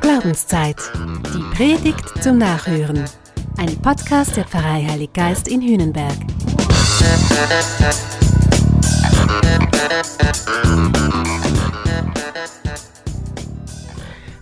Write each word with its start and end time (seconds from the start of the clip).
Glaubenszeit. 0.00 0.76
Die 1.32 1.56
Predigt 1.56 2.20
zum 2.20 2.38
Nachhören. 2.38 3.04
Ein 3.58 3.76
Podcast 3.76 4.36
der 4.36 4.44
Pfarrei 4.44 4.84
Heilig 4.90 5.12
Geist 5.12 5.46
in 5.46 5.62
Hühnenberg. 5.62 6.16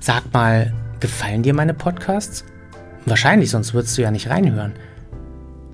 Sag 0.01 0.33
mal, 0.33 0.73
gefallen 1.01 1.43
dir 1.43 1.53
meine 1.53 1.75
Podcasts? 1.75 2.45
Wahrscheinlich, 3.05 3.51
sonst 3.51 3.75
würdest 3.75 3.99
du 3.99 4.03
ja 4.03 4.11
nicht 4.11 4.31
reinhören. 4.31 4.73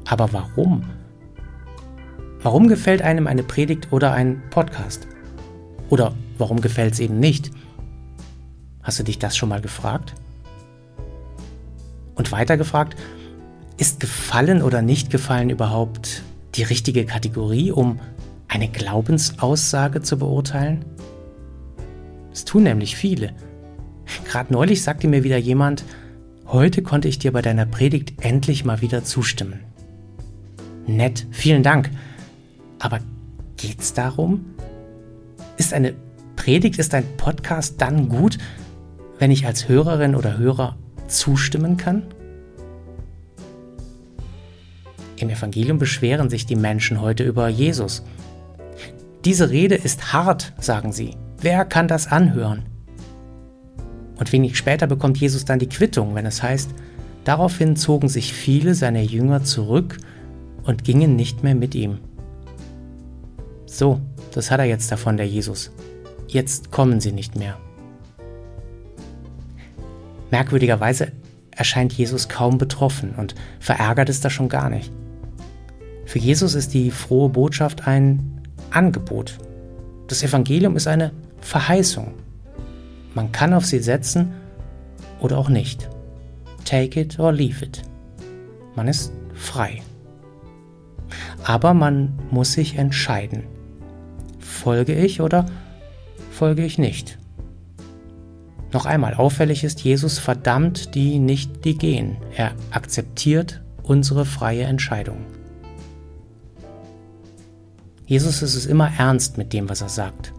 Aber 0.08 0.32
warum? 0.32 0.82
Warum 2.42 2.66
gefällt 2.66 3.02
einem 3.02 3.28
eine 3.28 3.44
Predigt 3.44 3.92
oder 3.92 4.12
ein 4.12 4.42
Podcast? 4.50 5.06
Oder 5.90 6.14
warum 6.38 6.60
gefällt 6.60 6.94
es 6.94 7.00
eben 7.00 7.20
nicht? 7.20 7.50
Hast 8.82 8.98
du 8.98 9.02
dich 9.02 9.18
das 9.18 9.36
schon 9.36 9.48
mal 9.48 9.60
gefragt? 9.60 10.14
Und 12.14 12.32
weiter 12.32 12.56
gefragt, 12.56 12.96
ist 13.76 14.00
gefallen 14.00 14.62
oder 14.62 14.82
nicht 14.82 15.10
gefallen 15.10 15.50
überhaupt 15.50 16.22
die 16.54 16.62
richtige 16.62 17.04
Kategorie, 17.04 17.72
um 17.72 17.98
eine 18.46 18.68
Glaubensaussage 18.68 20.02
zu 20.02 20.18
beurteilen? 20.18 20.84
Das 22.30 22.44
tun 22.44 22.64
nämlich 22.64 22.96
viele. 22.96 23.32
Gerade 24.24 24.52
neulich 24.52 24.82
sagte 24.82 25.08
mir 25.08 25.24
wieder 25.24 25.38
jemand, 25.38 25.84
heute 26.46 26.82
konnte 26.82 27.08
ich 27.08 27.18
dir 27.18 27.32
bei 27.32 27.42
deiner 27.42 27.66
Predigt 27.66 28.24
endlich 28.24 28.64
mal 28.64 28.80
wieder 28.80 29.02
zustimmen. 29.04 29.60
Nett, 30.86 31.26
vielen 31.30 31.62
Dank. 31.62 31.90
Aber 32.78 33.00
geht's 33.56 33.94
darum? 33.94 34.53
Ist 35.56 35.72
eine 35.72 35.94
Predigt, 36.36 36.78
ist 36.78 36.94
ein 36.94 37.04
Podcast 37.16 37.80
dann 37.80 38.08
gut, 38.08 38.38
wenn 39.18 39.30
ich 39.30 39.46
als 39.46 39.68
Hörerin 39.68 40.14
oder 40.14 40.36
Hörer 40.36 40.76
zustimmen 41.06 41.76
kann? 41.76 42.02
Im 45.16 45.30
Evangelium 45.30 45.78
beschweren 45.78 46.28
sich 46.28 46.44
die 46.44 46.56
Menschen 46.56 47.00
heute 47.00 47.22
über 47.22 47.48
Jesus. 47.48 48.02
Diese 49.24 49.50
Rede 49.50 49.76
ist 49.76 50.12
hart, 50.12 50.52
sagen 50.58 50.92
sie. 50.92 51.16
Wer 51.40 51.64
kann 51.64 51.88
das 51.88 52.08
anhören? 52.08 52.64
Und 54.16 54.32
wenig 54.32 54.56
später 54.56 54.86
bekommt 54.86 55.18
Jesus 55.18 55.44
dann 55.44 55.58
die 55.58 55.68
Quittung, 55.68 56.14
wenn 56.14 56.26
es 56.26 56.42
heißt, 56.42 56.70
daraufhin 57.24 57.76
zogen 57.76 58.08
sich 58.08 58.32
viele 58.32 58.74
seiner 58.74 59.02
Jünger 59.02 59.44
zurück 59.44 59.98
und 60.64 60.84
gingen 60.84 61.16
nicht 61.16 61.42
mehr 61.42 61.54
mit 61.54 61.74
ihm. 61.74 61.98
So, 63.74 64.00
das 64.30 64.52
hat 64.52 64.60
er 64.60 64.66
jetzt 64.66 64.92
davon, 64.92 65.16
der 65.16 65.26
Jesus. 65.26 65.72
Jetzt 66.28 66.70
kommen 66.70 67.00
sie 67.00 67.10
nicht 67.10 67.34
mehr. 67.34 67.58
Merkwürdigerweise 70.30 71.10
erscheint 71.50 71.92
Jesus 71.92 72.28
kaum 72.28 72.56
betroffen 72.56 73.16
und 73.16 73.34
verärgert 73.58 74.08
ist 74.10 74.22
er 74.22 74.30
schon 74.30 74.48
gar 74.48 74.70
nicht. 74.70 74.92
Für 76.06 76.20
Jesus 76.20 76.54
ist 76.54 76.72
die 76.72 76.92
frohe 76.92 77.28
Botschaft 77.30 77.88
ein 77.88 78.40
Angebot. 78.70 79.38
Das 80.06 80.22
Evangelium 80.22 80.76
ist 80.76 80.86
eine 80.86 81.10
Verheißung. 81.40 82.14
Man 83.12 83.32
kann 83.32 83.52
auf 83.52 83.66
sie 83.66 83.80
setzen 83.80 84.34
oder 85.18 85.36
auch 85.36 85.48
nicht. 85.48 85.88
Take 86.64 87.00
it 87.00 87.18
or 87.18 87.32
leave 87.32 87.64
it. 87.64 87.82
Man 88.76 88.86
ist 88.86 89.12
frei. 89.34 89.82
Aber 91.42 91.74
man 91.74 92.16
muss 92.30 92.52
sich 92.52 92.76
entscheiden. 92.78 93.52
Folge 94.64 94.94
ich 94.94 95.20
oder 95.20 95.44
folge 96.30 96.64
ich 96.64 96.78
nicht? 96.78 97.18
Noch 98.72 98.86
einmal 98.86 99.12
auffällig 99.12 99.62
ist, 99.62 99.84
Jesus 99.84 100.18
verdammt 100.18 100.94
die 100.94 101.18
nicht, 101.18 101.66
die 101.66 101.76
gehen. 101.76 102.16
Er 102.34 102.52
akzeptiert 102.70 103.60
unsere 103.82 104.24
freie 104.24 104.62
Entscheidung. 104.62 105.18
Jesus 108.06 108.40
ist 108.40 108.54
es 108.54 108.64
immer 108.64 108.90
ernst 108.96 109.36
mit 109.36 109.52
dem, 109.52 109.68
was 109.68 109.82
er 109.82 109.90
sagt. 109.90 110.32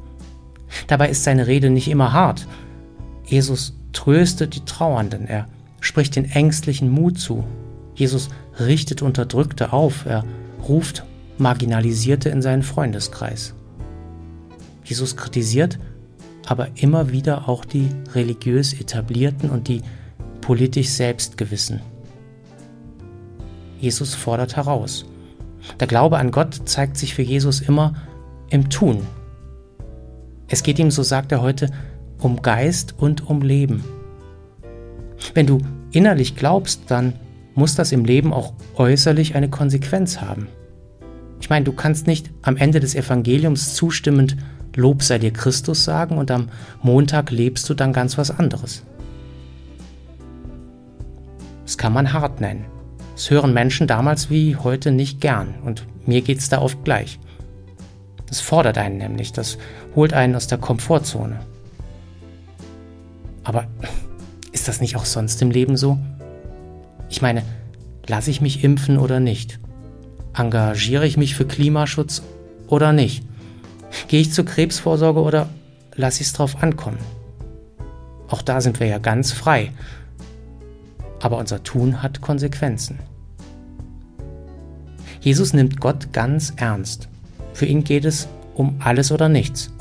Dabei 0.88 1.10
ist 1.10 1.24
seine 1.24 1.46
Rede 1.46 1.70
nicht 1.70 1.88
immer 1.88 2.12
hart. 2.12 2.48
Jesus 3.28 3.78
tröstet 3.94 4.56
die 4.56 4.66
Trauernden, 4.66 5.28
er 5.28 5.46
spricht 5.82 6.16
den 6.16 6.26
Ängstlichen 6.26 6.90
Mut 6.90 7.20
zu. 7.20 7.44
Jesus 7.94 8.30
richtet 8.60 9.04
Unterdrückte 9.04 9.72
auf, 9.72 10.08
er 10.08 10.24
ruft 10.68 11.06
Marginalisierte 11.38 12.30
in 12.30 12.42
seinen 12.42 12.64
Freundeskreis. 12.64 13.54
Jesus 14.86 15.18
kritisiert 15.18 15.78
aber 16.46 16.70
immer 16.76 17.12
wieder 17.12 17.50
auch 17.50 17.66
die 17.66 17.90
religiös 18.14 18.74
etablierten 18.74 19.50
und 19.50 19.68
die 19.68 19.82
politisch 20.42 20.90
Selbstgewissen. 20.90 21.82
Jesus 23.80 24.14
fordert 24.14 24.56
heraus. 24.56 25.06
Der 25.80 25.88
Glaube 25.88 26.18
an 26.18 26.32
Gott 26.32 26.62
zeigt 26.66 26.98
sich 26.98 27.16
für 27.16 27.24
Jesus 27.24 27.62
immer 27.62 27.96
im 28.50 28.70
Tun. 28.70 29.02
Es 30.48 30.62
geht 30.62 30.78
ihm, 30.78 30.92
so 30.92 31.02
sagt 31.02 31.32
er 31.32 31.42
heute, 31.42 31.72
um 32.20 32.42
Geist 32.42 32.94
und 32.98 33.28
um 33.28 33.42
Leben. 33.42 33.84
Wenn 35.34 35.48
du 35.48 35.58
innerlich 35.92 36.36
glaubst, 36.36 36.84
dann 36.88 37.14
muss 37.56 37.74
das 37.76 37.92
im 37.92 38.06
Leben 38.06 38.34
auch 38.34 38.54
äußerlich 38.76 39.36
eine 39.36 39.50
Konsequenz 39.50 40.22
haben. 40.22 40.48
Ich 41.42 41.50
meine, 41.50 41.66
du 41.66 41.74
kannst 41.74 42.06
nicht 42.06 42.30
am 42.44 42.58
Ende 42.58 42.80
des 42.80 42.96
Evangeliums 42.96 43.74
zustimmend 43.74 44.38
Lob 44.76 45.04
sei 45.04 45.20
dir 45.20 45.32
Christus 45.32 45.84
sagen 45.84 46.18
und 46.18 46.32
am 46.32 46.50
Montag 46.82 47.32
lebst 47.32 47.70
du 47.70 47.74
dann 47.74 47.94
ganz 47.94 48.18
was 48.18 48.32
anderes. 48.32 48.84
Das 51.66 51.78
kann 51.78 51.94
man 51.94 52.14
hart 52.14 52.42
nennen. 52.42 52.66
Das 53.16 53.30
hören 53.30 53.54
Menschen 53.54 53.88
damals 53.88 54.30
wie 54.30 54.56
heute 54.56 54.92
nicht 54.92 55.22
gern 55.22 55.56
und 55.64 55.88
mir 56.06 56.22
geht's 56.22 56.50
da 56.50 56.62
oft 56.62 56.84
gleich. 56.84 57.20
Das 58.28 58.42
fordert 58.42 58.78
einen 58.78 58.98
nämlich, 58.98 59.32
das 59.32 59.58
holt 59.96 60.14
einen 60.14 60.36
aus 60.36 60.48
der 60.48 60.58
Komfortzone. 60.58 61.40
Aber 63.44 63.68
ist 64.52 64.68
das 64.68 64.82
nicht 64.82 64.96
auch 64.96 65.06
sonst 65.06 65.42
im 65.42 65.52
Leben 65.52 65.78
so? 65.78 65.98
Ich 67.10 67.22
meine, 67.22 67.44
lasse 68.08 68.32
ich 68.32 68.42
mich 68.42 68.64
impfen 68.64 68.98
oder 68.98 69.20
nicht? 69.20 69.60
Engagiere 70.36 71.06
ich 71.06 71.18
mich 71.18 71.36
für 71.36 71.46
Klimaschutz 71.46 72.24
oder 72.68 72.92
nicht? 72.92 73.24
Gehe 74.08 74.22
ich 74.22 74.34
zur 74.34 74.46
Krebsvorsorge 74.46 75.22
oder 75.22 75.50
lasse 75.96 76.22
ich 76.22 76.28
es 76.28 76.34
drauf 76.34 76.62
ankommen? 76.62 77.00
Auch 78.28 78.42
da 78.42 78.62
sind 78.62 78.80
wir 78.80 78.88
ja 78.88 78.98
ganz 78.98 79.32
frei. 79.32 79.72
Aber 81.22 81.38
unser 81.38 81.64
Tun 81.64 82.04
hat 82.04 82.22
Konsequenzen. 82.22 83.00
Jesus 85.22 85.54
nimmt 85.54 85.80
Gott 85.80 86.14
ganz 86.14 86.54
ernst. 86.56 87.10
Für 87.54 87.66
ihn 87.66 87.84
geht 87.84 88.06
es 88.06 88.28
um 88.54 88.76
alles 88.80 89.12
oder 89.12 89.28
nichts. 89.28 89.72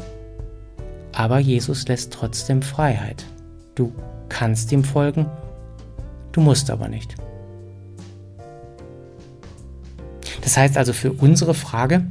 Aber 1.13 1.39
Jesus 1.39 1.87
lässt 1.87 2.13
trotzdem 2.13 2.63
Freiheit. 2.63 3.25
Du 3.75 3.93
kannst 4.29 4.73
ihm 4.73 4.85
folgen, 4.85 5.27
du 6.33 6.41
musst 6.41 6.71
aber 6.71 6.89
nicht. 6.89 7.15
Das 10.41 10.57
heißt 10.57 10.77
also 10.77 10.93
für 10.93 11.13
unsere 11.13 11.55
Frage, 11.55 12.07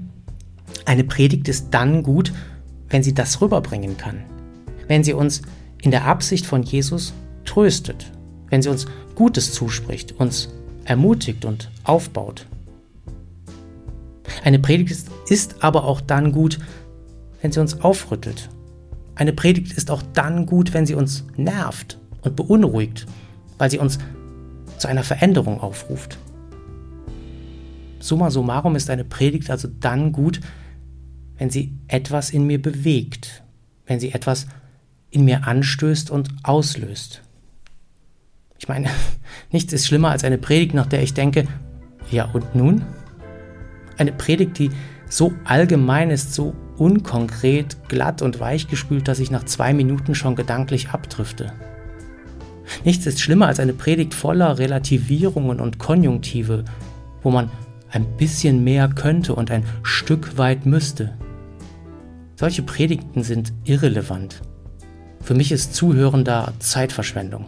eine 0.85 1.03
Predigt 1.03 1.47
ist 1.47 1.69
dann 1.71 2.03
gut, 2.03 2.33
wenn 2.89 3.03
sie 3.03 3.13
das 3.13 3.41
rüberbringen 3.41 3.97
kann. 3.97 4.23
Wenn 4.87 5.03
sie 5.03 5.13
uns 5.13 5.41
in 5.81 5.91
der 5.91 6.05
Absicht 6.05 6.45
von 6.45 6.63
Jesus 6.63 7.13
tröstet. 7.45 8.11
Wenn 8.49 8.61
sie 8.61 8.69
uns 8.69 8.85
Gutes 9.15 9.53
zuspricht, 9.53 10.13
uns 10.19 10.49
ermutigt 10.85 11.45
und 11.45 11.71
aufbaut. 11.83 12.45
Eine 14.43 14.59
Predigt 14.59 15.07
ist 15.27 15.63
aber 15.63 15.85
auch 15.85 16.01
dann 16.01 16.31
gut, 16.31 16.59
wenn 17.41 17.51
sie 17.51 17.59
uns 17.59 17.81
aufrüttelt. 17.81 18.49
Eine 19.15 19.33
Predigt 19.33 19.73
ist 19.73 19.91
auch 19.91 20.01
dann 20.13 20.45
gut, 20.45 20.73
wenn 20.73 20.85
sie 20.85 20.95
uns 20.95 21.25
nervt 21.35 21.99
und 22.21 22.35
beunruhigt, 22.35 23.05
weil 23.57 23.69
sie 23.69 23.79
uns 23.79 23.99
zu 24.77 24.87
einer 24.87 25.03
Veränderung 25.03 25.61
aufruft. 25.61 26.17
Summa 27.99 28.31
summarum 28.31 28.75
ist 28.75 28.89
eine 28.89 29.05
Predigt 29.05 29.49
also 29.49 29.67
dann 29.79 30.11
gut, 30.11 30.39
wenn 30.39 30.62
sie 31.49 31.73
etwas 31.87 32.29
in 32.29 32.45
mir 32.45 32.61
bewegt, 32.61 33.43
wenn 33.85 33.99
sie 33.99 34.11
etwas 34.13 34.47
in 35.09 35.25
mir 35.25 35.47
anstößt 35.47 36.09
und 36.09 36.29
auslöst. 36.43 37.21
Ich 38.57 38.67
meine, 38.67 38.89
nichts 39.51 39.73
ist 39.73 39.87
schlimmer 39.87 40.09
als 40.09 40.23
eine 40.23 40.37
Predigt, 40.37 40.73
nach 40.73 40.87
der 40.87 41.03
ich 41.03 41.13
denke, 41.13 41.47
ja 42.11 42.25
und 42.25 42.55
nun? 42.55 42.83
Eine 43.97 44.11
Predigt, 44.11 44.57
die 44.57 44.71
so 45.07 45.33
allgemein 45.43 46.09
ist, 46.09 46.33
so 46.33 46.55
unkonkret, 46.77 47.77
glatt 47.87 48.21
und 48.21 48.39
weichgespült, 48.39 49.07
dass 49.07 49.19
ich 49.19 49.29
nach 49.29 49.43
zwei 49.43 49.73
Minuten 49.73 50.15
schon 50.15 50.35
gedanklich 50.35 50.89
abdrifte. 50.89 51.53
Nichts 52.83 53.05
ist 53.05 53.21
schlimmer 53.21 53.47
als 53.47 53.59
eine 53.59 53.73
Predigt 53.73 54.13
voller 54.13 54.57
Relativierungen 54.57 55.59
und 55.59 55.77
Konjunktive, 55.77 56.65
wo 57.21 57.29
man 57.29 57.51
ein 57.91 58.05
bisschen 58.17 58.63
mehr 58.63 58.87
könnte 58.89 59.35
und 59.35 59.51
ein 59.51 59.63
Stück 59.83 60.37
weit 60.37 60.65
müsste. 60.65 61.13
Solche 62.43 62.61
Predigten 62.61 63.23
sind 63.23 63.53
irrelevant. 63.63 64.41
Für 65.21 65.33
mich 65.33 65.53
ist 65.53 65.75
Zuhören 65.75 66.25
da 66.25 66.51
Zeitverschwendung. 66.59 67.45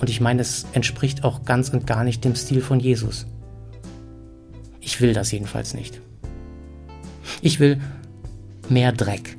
Und 0.00 0.10
ich 0.10 0.20
meine, 0.20 0.42
es 0.42 0.66
entspricht 0.72 1.22
auch 1.22 1.44
ganz 1.44 1.68
und 1.68 1.86
gar 1.86 2.02
nicht 2.02 2.24
dem 2.24 2.34
Stil 2.34 2.60
von 2.60 2.80
Jesus. 2.80 3.28
Ich 4.80 5.00
will 5.00 5.12
das 5.12 5.30
jedenfalls 5.30 5.74
nicht. 5.74 6.00
Ich 7.40 7.60
will 7.60 7.80
mehr 8.68 8.90
Dreck. 8.90 9.36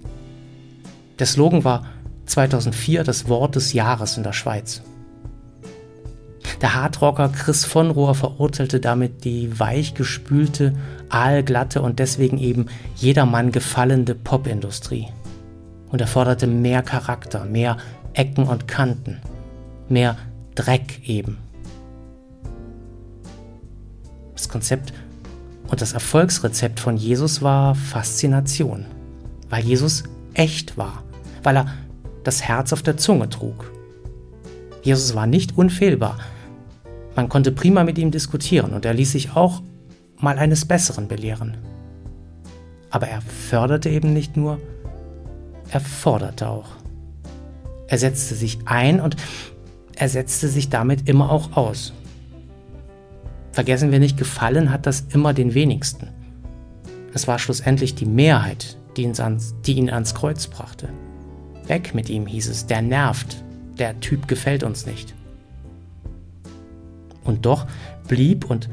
Der 1.20 1.28
Slogan 1.28 1.66
war 1.66 1.86
2004 2.28 3.04
das 3.04 3.28
Wort 3.28 3.58
des 3.58 3.74
Jahres 3.74 4.16
in 4.16 4.24
der 4.24 4.32
Schweiz. 4.32 4.84
Der 6.62 6.74
Hardrocker 6.74 7.30
Chris 7.30 7.66
von 7.66 7.92
Rohr 7.92 8.16
verurteilte 8.16 8.80
damit 8.80 9.24
die 9.24 9.60
weichgespülte, 9.60 10.74
aalglatte 11.10 11.82
und 11.82 12.00
deswegen 12.00 12.40
eben 12.40 12.66
jedermann 12.96 13.52
gefallende 13.52 14.16
Popindustrie. 14.16 15.08
Und 15.90 16.02
er 16.02 16.08
forderte 16.08 16.48
mehr 16.48 16.82
Charakter, 16.82 17.46
mehr 17.46 17.78
Ecken 18.14 18.48
und 18.48 18.68
Kanten, 18.68 19.20
mehr 19.88 20.18
Dreck 20.56 21.08
eben. 21.08 21.38
Das 24.34 24.50
Konzept 24.50 24.94
und 25.68 25.82
das 25.82 25.94
Erfolgsrezept 25.94 26.80
von 26.80 26.98
Jesus 26.98 27.42
war 27.44 27.76
Faszination, 27.76 28.86
weil 29.50 29.64
Jesus 29.64 30.04
echt 30.34 30.78
war, 30.78 31.04
weil 31.44 31.58
er 31.58 31.68
das 32.24 32.42
Herz 32.42 32.74
auf 32.74 32.82
der 32.82 32.98
Zunge 32.98 33.30
trug. 33.30 33.72
Jesus 34.82 35.16
war 35.16 35.28
nicht 35.28 35.58
unfehlbar. 35.58 36.18
Man 37.18 37.30
konnte 37.30 37.52
prima 37.52 37.84
mit 37.84 37.98
ihm 37.98 38.12
diskutieren 38.12 38.74
und 38.74 38.86
er 38.86 38.94
ließ 38.94 39.14
sich 39.14 39.36
auch 39.36 39.64
mal 40.20 40.38
eines 40.38 40.66
Besseren 40.66 41.08
belehren. 41.08 41.58
Aber 42.92 43.08
er 43.08 43.22
förderte 43.22 43.90
eben 43.90 44.14
nicht 44.14 44.38
nur, 44.38 44.60
er 45.72 45.80
forderte 45.80 46.48
auch. 46.48 46.70
Er 47.88 47.98
setzte 47.98 48.36
sich 48.36 48.60
ein 48.66 49.02
und 49.02 49.18
er 49.96 50.10
setzte 50.10 50.48
sich 50.48 50.70
damit 50.70 51.10
immer 51.10 51.32
auch 51.32 51.58
aus. 51.58 51.92
Vergessen 53.52 53.92
wir 53.92 53.98
nicht, 53.98 54.18
gefallen 54.18 54.72
hat 54.72 54.86
das 54.86 55.06
immer 55.12 55.34
den 55.34 55.56
wenigsten. 55.56 56.10
Es 57.16 57.28
war 57.28 57.40
schlussendlich 57.40 57.96
die 57.96 58.06
Mehrheit, 58.06 58.78
die 58.96 59.02
ihn, 59.02 59.20
ans, 59.20 59.56
die 59.66 59.74
ihn 59.74 59.90
ans 59.90 60.14
Kreuz 60.14 60.46
brachte. 60.46 60.88
Weg 61.66 61.96
mit 61.96 62.12
ihm, 62.12 62.28
hieß 62.28 62.48
es, 62.48 62.68
der 62.68 62.84
nervt, 62.84 63.44
der 63.80 64.00
Typ 64.02 64.28
gefällt 64.28 64.62
uns 64.62 64.86
nicht. 64.86 65.16
Und 67.28 67.46
doch 67.46 67.68
blieb 68.08 68.50
und 68.50 68.70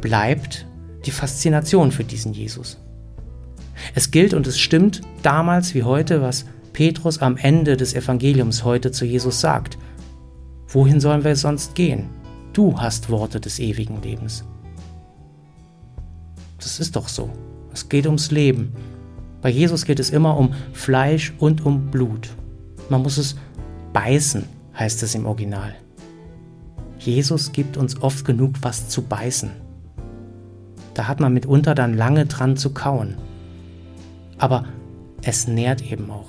bleibt 0.00 0.66
die 1.06 1.12
Faszination 1.12 1.92
für 1.92 2.02
diesen 2.02 2.32
Jesus. 2.32 2.78
Es 3.94 4.10
gilt 4.10 4.34
und 4.34 4.46
es 4.46 4.58
stimmt 4.58 5.02
damals 5.22 5.74
wie 5.74 5.84
heute, 5.84 6.20
was 6.22 6.46
Petrus 6.72 7.18
am 7.18 7.36
Ende 7.36 7.76
des 7.76 7.94
Evangeliums 7.94 8.64
heute 8.64 8.90
zu 8.90 9.04
Jesus 9.04 9.40
sagt. 9.40 9.78
Wohin 10.68 11.00
sollen 11.00 11.24
wir 11.24 11.36
sonst 11.36 11.74
gehen? 11.74 12.08
Du 12.52 12.78
hast 12.78 13.10
Worte 13.10 13.40
des 13.40 13.58
ewigen 13.58 14.02
Lebens. 14.02 14.44
Das 16.58 16.80
ist 16.80 16.96
doch 16.96 17.08
so. 17.08 17.30
Es 17.72 17.88
geht 17.88 18.06
ums 18.06 18.30
Leben. 18.30 18.72
Bei 19.42 19.48
Jesus 19.48 19.84
geht 19.84 20.00
es 20.00 20.10
immer 20.10 20.36
um 20.36 20.52
Fleisch 20.72 21.32
und 21.38 21.64
um 21.64 21.90
Blut. 21.90 22.28
Man 22.88 23.02
muss 23.02 23.18
es 23.18 23.36
beißen, 23.92 24.44
heißt 24.78 25.02
es 25.02 25.14
im 25.14 25.26
Original. 25.26 25.74
Jesus 27.00 27.52
gibt 27.52 27.78
uns 27.78 28.02
oft 28.02 28.26
genug 28.26 28.56
was 28.60 28.90
zu 28.90 29.02
beißen. 29.02 29.50
Da 30.92 31.08
hat 31.08 31.18
man 31.18 31.32
mitunter 31.32 31.74
dann 31.74 31.96
lange 31.96 32.26
dran 32.26 32.58
zu 32.58 32.74
kauen. 32.74 33.16
Aber 34.36 34.66
es 35.22 35.48
nährt 35.48 35.90
eben 35.90 36.10
auch, 36.10 36.28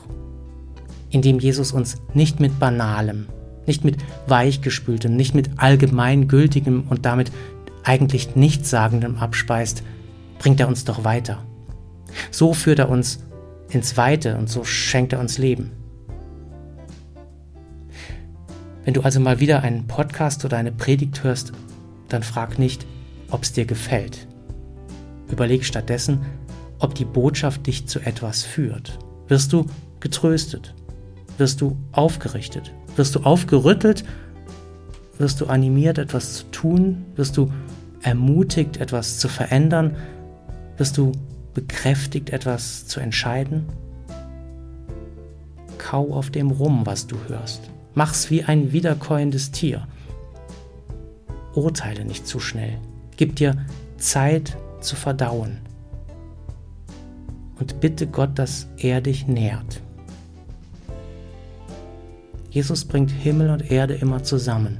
indem 1.09 1.39
Jesus 1.39 1.73
uns 1.73 1.97
nicht 2.13 2.39
mit 2.39 2.57
Banalem, 2.57 3.27
nicht 3.67 3.83
mit 3.83 3.97
Weichgespültem, 4.27 5.15
nicht 5.15 5.35
mit 5.35 5.49
Allgemeingültigem 5.57 6.85
und 6.89 7.05
damit 7.05 7.31
eigentlich 7.83 8.35
Nichtssagendem 8.37 9.17
abspeist, 9.17 9.83
bringt 10.39 10.61
er 10.61 10.69
uns 10.69 10.85
doch 10.85 11.03
weiter. 11.03 11.43
So 12.31 12.53
führt 12.53 12.79
er 12.79 12.89
uns 12.89 13.25
ins 13.69 13.97
Weite 13.97 14.37
und 14.37 14.49
so 14.49 14.63
schenkt 14.63 15.11
er 15.13 15.19
uns 15.19 15.37
Leben. 15.37 15.71
Wenn 18.83 18.93
du 18.93 19.01
also 19.01 19.19
mal 19.19 19.39
wieder 19.39 19.61
einen 19.61 19.87
Podcast 19.87 20.43
oder 20.43 20.57
eine 20.57 20.71
Predigt 20.71 21.23
hörst, 21.23 21.51
dann 22.09 22.23
frag 22.23 22.57
nicht, 22.59 22.85
ob 23.29 23.43
es 23.43 23.53
dir 23.53 23.65
gefällt. 23.65 24.27
Überleg 25.29 25.63
stattdessen, 25.63 26.21
ob 26.79 26.95
die 26.95 27.05
Botschaft 27.05 27.67
dich 27.67 27.87
zu 27.87 27.99
etwas 27.99 28.43
führt. 28.43 28.99
Wirst 29.27 29.53
du 29.53 29.65
getröstet? 29.99 30.73
Wirst 31.37 31.61
du 31.61 31.77
aufgerichtet? 31.91 32.73
Wirst 32.95 33.15
du 33.15 33.21
aufgerüttelt? 33.21 34.03
Wirst 35.17 35.39
du 35.39 35.45
animiert, 35.45 35.97
etwas 35.97 36.33
zu 36.33 36.43
tun? 36.51 37.05
Wirst 37.15 37.37
du 37.37 37.51
ermutigt, 38.01 38.77
etwas 38.77 39.19
zu 39.19 39.29
verändern? 39.29 39.95
Wirst 40.77 40.97
du 40.97 41.11
bekräftigt, 41.53 42.31
etwas 42.31 42.87
zu 42.87 42.99
entscheiden? 42.99 43.65
Kau 45.77 46.13
auf 46.13 46.29
dem 46.31 46.51
rum, 46.51 46.85
was 46.85 47.07
du 47.07 47.15
hörst. 47.27 47.70
Mach's 47.93 48.29
wie 48.29 48.43
ein 48.43 48.71
wiederkäuendes 48.71 49.51
Tier. 49.51 49.87
Urteile 51.53 52.05
nicht 52.05 52.25
zu 52.25 52.39
schnell. 52.39 52.77
Gib 53.17 53.35
dir 53.35 53.65
Zeit 53.97 54.57
zu 54.79 54.95
verdauen. 54.95 55.59
Und 57.59 57.79
bitte 57.79 58.07
Gott, 58.07 58.39
dass 58.39 58.67
er 58.77 59.01
dich 59.01 59.27
nährt. 59.27 59.81
Jesus 62.49 62.85
bringt 62.85 63.11
Himmel 63.11 63.49
und 63.49 63.71
Erde 63.71 63.93
immer 63.93 64.23
zusammen. 64.23 64.79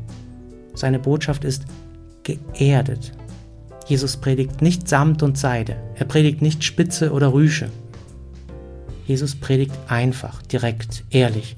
Seine 0.74 1.00
Botschaft 1.00 1.44
ist 1.44 1.66
geerdet. 2.24 3.12
Jesus 3.88 4.18
predigt 4.18 4.62
nicht 4.62 4.88
Samt 4.88 5.22
und 5.22 5.38
Seide. 5.38 5.76
Er 5.96 6.06
predigt 6.06 6.42
nicht 6.42 6.64
Spitze 6.64 7.12
oder 7.12 7.34
Rüsche. 7.34 7.70
Jesus 9.06 9.36
predigt 9.36 9.74
einfach, 9.88 10.42
direkt, 10.44 11.04
ehrlich, 11.10 11.58